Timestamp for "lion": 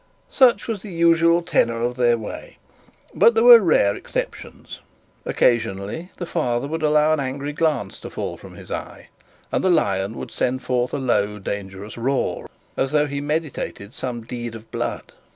9.69-10.17